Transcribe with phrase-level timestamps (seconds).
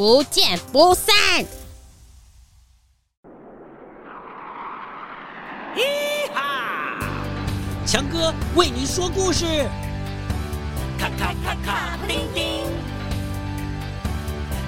[0.00, 1.12] 不见不散！
[5.76, 5.82] 嘻
[6.32, 6.98] 哈，
[7.84, 9.44] 强哥为你说故事。
[10.98, 12.64] 咔咔咔咔，布丁丁，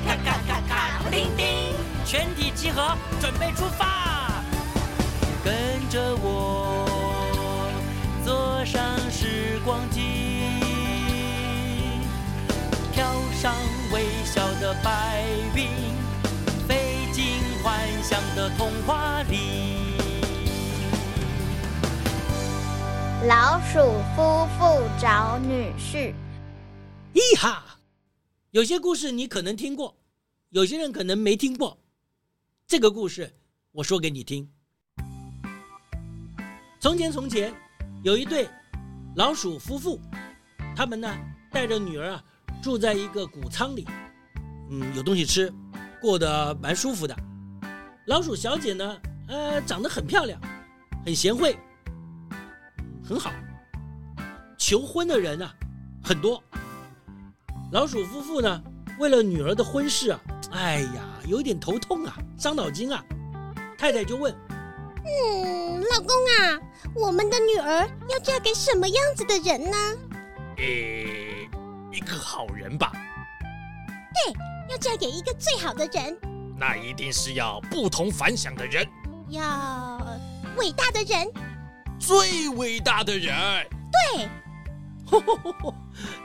[0.06, 1.46] 咔咔咔咔，布丁丁，
[2.04, 4.44] 全体集合，准备出发。
[5.42, 6.61] 跟着我，
[14.82, 15.68] 白云，
[16.66, 19.36] 飞进幻想的童话里。
[23.28, 23.78] 老鼠
[24.16, 26.12] 夫妇找女婿。
[27.14, 27.64] 咿哈！
[28.50, 29.96] 有些故事你可能听过，
[30.50, 31.78] 有些人可能没听过。
[32.66, 33.32] 这个故事
[33.70, 34.50] 我说给你听。
[36.80, 37.54] 从前从前，
[38.02, 38.48] 有一对
[39.14, 40.00] 老鼠夫妇，
[40.74, 41.08] 他们呢
[41.52, 42.24] 带着女儿啊。
[42.62, 43.84] 住在一个谷仓里，
[44.70, 45.52] 嗯，有东西吃，
[46.00, 47.16] 过得蛮舒服的。
[48.06, 50.40] 老鼠小姐呢，呃，长得很漂亮，
[51.04, 51.56] 很贤惠，
[53.04, 53.30] 很好。
[54.56, 55.54] 求婚的人啊，
[56.02, 56.42] 很多。
[57.72, 58.62] 老鼠夫妇呢，
[58.98, 60.20] 为了女儿的婚事啊，
[60.52, 63.04] 哎呀，有点头痛啊，伤脑筋啊。
[63.78, 64.32] 太太就问
[65.04, 66.08] ：“嗯，老公
[66.38, 66.60] 啊，
[66.94, 69.76] 我们的女儿要嫁给什么样子的人呢？”
[70.58, 71.48] 诶。
[71.92, 72.90] 一个好人吧？
[74.14, 74.32] 对，
[74.72, 76.16] 要嫁给一个最好的人。
[76.56, 78.86] 那一定是要不同凡响的人，
[79.28, 80.00] 要
[80.56, 81.30] 伟大的人，
[81.98, 83.34] 最伟大的人。
[83.92, 84.28] 对，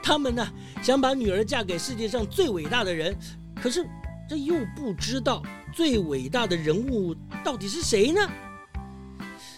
[0.02, 0.48] 他们呢，
[0.82, 3.14] 想把女儿嫁给世界上最伟大的人，
[3.60, 3.86] 可是
[4.26, 5.42] 这又不知道
[5.74, 7.14] 最伟大的人物
[7.44, 8.20] 到底是谁呢？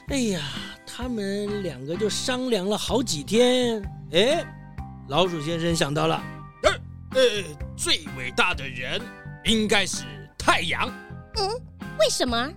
[0.09, 0.41] 哎呀，
[0.85, 3.81] 他们两个就商量了好几天，
[4.13, 4.45] 哎。
[5.09, 6.23] 老鼠先生想到了，
[7.13, 7.45] 呃，呃，
[7.77, 9.01] 最伟大的人
[9.45, 10.05] 应该是
[10.39, 10.89] 太阳。
[11.37, 11.49] 嗯，
[11.99, 12.53] 为什么？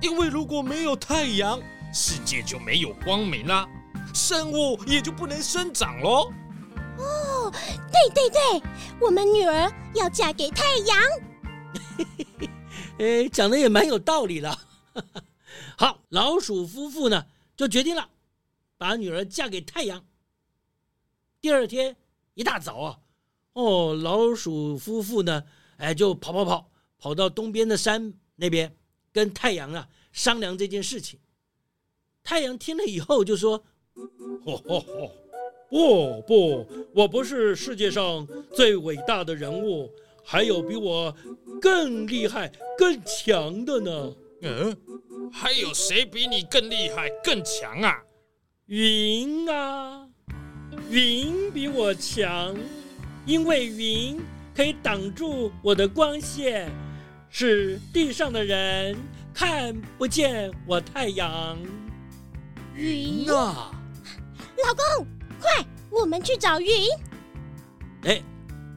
[0.00, 1.60] 因为如果没有太阳，
[1.92, 3.68] 世界就没有光明了，
[4.14, 6.32] 生物也就不能生长喽。
[6.96, 7.52] 哦，
[7.92, 8.62] 对对对，
[9.00, 10.98] 我们女儿要嫁给太阳。
[12.98, 14.58] 哎，讲的也蛮有道理了。
[15.76, 17.26] 好，老鼠夫妇呢
[17.56, 18.08] 就决定了，
[18.78, 20.02] 把女儿嫁给太阳。
[21.40, 21.94] 第二天
[22.34, 22.98] 一大早啊，
[23.58, 25.42] 哦，老鼠夫妇呢，
[25.78, 28.72] 哎，就跑跑跑，跑到东边的山那边，
[29.12, 31.18] 跟太阳啊商量这件事情。
[32.22, 33.64] 太阳听了以后就说
[34.46, 34.84] ：“哦哦
[35.70, 38.24] 哦，不不，我不是世界上
[38.54, 39.90] 最伟大的人物，
[40.22, 41.12] 还有比我
[41.60, 44.14] 更厉害、更强的呢。
[44.42, 44.76] 嗯，
[45.32, 48.00] 还有谁比你更厉害、更强啊？
[48.66, 50.08] 云啊！”
[50.90, 52.56] 云比我强，
[53.28, 54.18] 因为云
[54.56, 56.72] 可以挡住我的光线，
[57.28, 58.96] 使地上的人
[59.34, 61.58] 看不见我太阳。
[62.74, 63.70] 云啊，
[64.64, 65.06] 老公，
[65.38, 66.68] 快我们去找云。
[68.04, 68.22] 哎，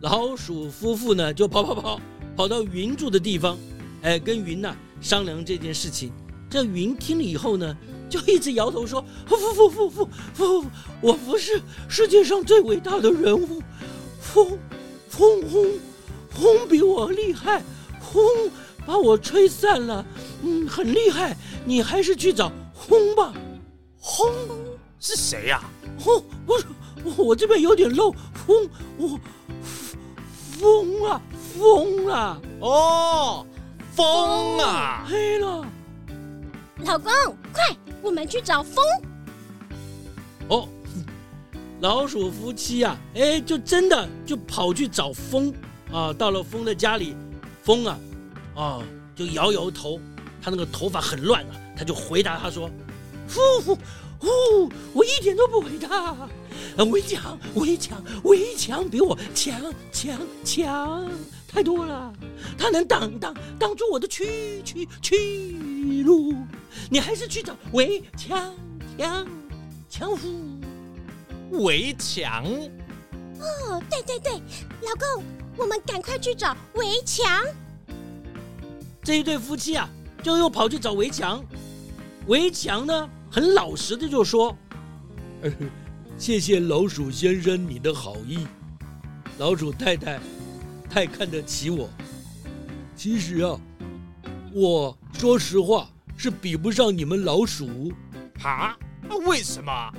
[0.02, 2.02] 老鼠夫妇呢就跑跑跑
[2.36, 3.58] 跑到云住的地方，
[4.02, 6.12] 哎，跟云呐商量这件事情。
[6.50, 7.78] 这云听了以后呢，
[8.10, 10.66] 就一直摇头说：“夫夫夫夫夫，
[11.00, 13.64] 我不是世界上最伟大的人物，
[14.34, 14.58] 风
[15.10, 15.80] 风风
[16.30, 17.62] 风比我厉害，
[18.00, 18.24] 风
[18.86, 20.06] 把我吹散了，
[20.44, 21.36] 嗯，很厉害。
[21.66, 23.34] 你还是去找风吧。”
[24.02, 24.34] 风
[25.00, 25.64] 是谁呀？
[26.00, 26.66] 风不是
[27.04, 28.12] 我，我这边有点漏。
[28.34, 29.20] 风我
[30.60, 31.22] 风啊
[31.60, 33.46] 风啊哦，
[33.96, 35.66] 风啊，黑了。
[36.84, 37.12] 老公，
[37.54, 38.84] 快，我们去找风。
[40.48, 40.68] 哦，
[41.82, 45.52] 老鼠夫妻啊，哎，就真的就跑去找风
[45.92, 46.14] 啊。
[46.14, 47.16] 到了风的家里，
[47.64, 48.00] 风啊，
[48.56, 48.80] 啊，
[49.16, 50.00] 就摇摇头，
[50.40, 51.56] 他那个头发很乱啊。
[51.76, 52.70] 他就回答他说
[53.28, 53.76] ：“夫妇，
[54.20, 56.16] 呼，我一点都不伟大，
[56.92, 59.60] 围墙，围墙，围墙比我强
[59.92, 61.10] 强强
[61.48, 62.14] 太多了，
[62.60, 66.36] 它能挡挡挡住我的去去去路。”
[66.92, 68.54] 你还是去找围墙
[69.00, 69.28] 墙
[69.90, 70.30] 墙夫，
[71.52, 72.46] 围墙。
[73.40, 74.34] 哦，对对对，
[74.82, 75.24] 老公，
[75.58, 77.28] 我们赶快去找围墙。
[79.04, 79.90] 这一对夫妻啊，
[80.24, 81.44] 就又跑去找围墙。
[82.28, 84.56] 围墙呢，很老实的就说
[86.18, 88.46] ：“谢谢老鼠先生你的好意，
[89.38, 90.20] 老鼠太太
[90.90, 91.90] 太看得起我。
[92.96, 93.60] 其实啊，
[94.54, 95.88] 我说实话。”
[96.18, 97.92] 是比不上你们老鼠，
[98.44, 98.78] 啊？
[99.26, 99.92] 为什么？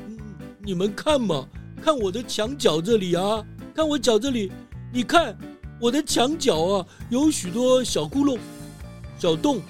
[0.65, 1.49] 你们看嘛，
[1.83, 3.45] 看我的墙角这里啊，
[3.75, 4.53] 看我脚这里，
[4.93, 5.37] 你看
[5.81, 8.39] 我的墙角啊，有许多小窟窿、
[9.19, 9.61] 小洞，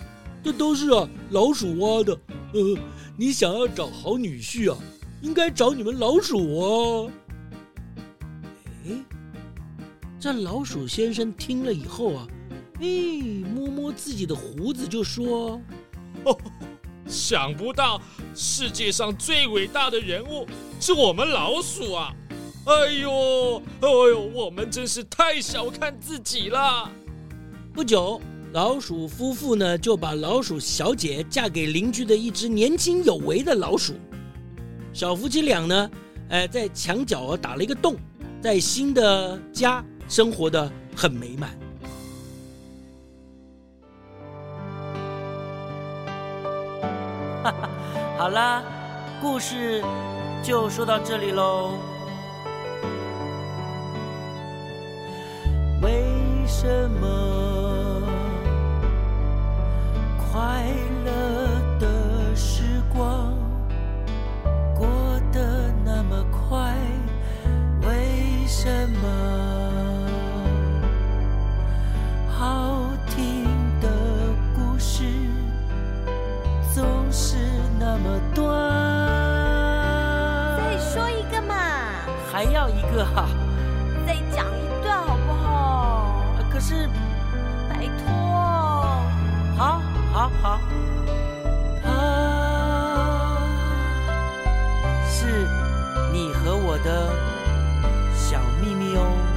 [0.44, 2.12] 这都是啊老鼠挖的。
[2.52, 2.78] 呃，
[3.16, 4.78] 你想要找好女婿啊，
[5.22, 7.12] 应该找你们老鼠啊。
[8.84, 8.90] 哎，
[10.20, 12.26] 这老鼠先生听了以后啊，
[12.80, 12.86] 哎，
[13.54, 15.58] 摸摸自己的胡子就说。
[16.24, 16.38] 哦，
[17.12, 18.00] 想不到
[18.34, 20.46] 世界上最伟大的人物
[20.80, 22.10] 是我们老鼠啊！
[22.64, 26.90] 哎呦，哎呦，我们真是太小看自己了。
[27.74, 28.18] 不久，
[28.52, 33.92] 老鼠夫妇呢就把老鼠小姐嫁给邻居的一只年轻有为的老鼠。
[34.94, 35.90] 小夫妻俩呢，
[36.30, 37.96] 哎，在墙角啊打了一个洞，
[38.40, 41.61] 在新的家生活的很美满。
[48.22, 48.62] 好啦，
[49.20, 49.82] 故事
[50.44, 51.72] 就说到这里喽。
[55.82, 56.06] 为
[56.46, 57.21] 什么
[82.62, 83.26] 要一个哈，
[84.06, 86.22] 再讲一段好不好？
[86.48, 86.88] 可是，
[87.68, 88.14] 拜托，
[89.58, 89.80] 好，
[90.12, 90.60] 好，好，
[91.82, 91.88] 他
[95.10, 95.48] 是
[96.12, 97.10] 你和我的
[98.14, 99.31] 小秘密哦。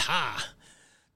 [0.00, 0.36] 哈，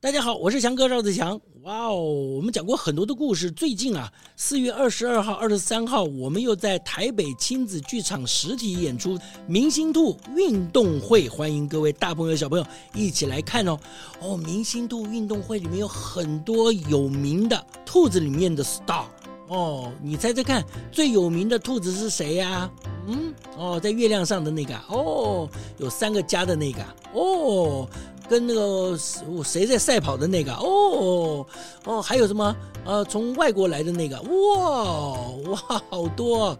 [0.00, 1.40] 大家好，我是强哥赵子强。
[1.62, 3.50] 哇哦，我们讲过很多的故事。
[3.52, 13.78] 最近啊，四月二十二号、二十三号，我们又在台北亲子剧场实体演出《明星兔运动会》，欢迎各位大朋友小朋友一起来看哦。
[14.20, 19.04] 哦，《明星兔运动会》里面有很多有名的兔子里面的 star
[19.48, 22.70] 哦，你猜猜看，最有名的兔子是谁呀？
[23.06, 26.80] 嗯，哦，在月亮上的那个哦，有三个家的那个
[27.12, 27.88] 哦。
[28.28, 28.94] 跟那个
[29.42, 31.46] 谁在赛跑的那个哦
[31.86, 32.54] 哦，还有什么？
[32.84, 36.54] 呃，从外国来的那个哇哇，好多，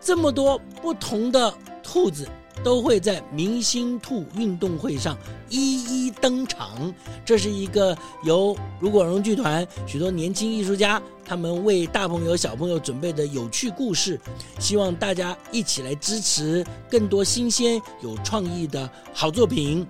[0.00, 2.26] 这么多不同的兔子
[2.62, 5.16] 都会在明星兔运动会上
[5.48, 6.92] 一一登场。
[7.24, 14.20] 这是一个由如果荣剧团许多年轻艺术家他们为大朋友小朋友准备的有趣故事，
[14.58, 19.86] 希望大家一起来支持更多新鲜有创意的好作品。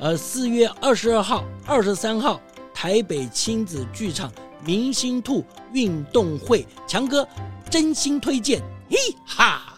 [0.00, 2.40] 呃，四月二十二号、二十三号，
[2.72, 4.32] 台北亲子剧场
[4.64, 7.26] 明星兔运动会，强哥
[7.70, 9.69] 真心推荐，嘿哈。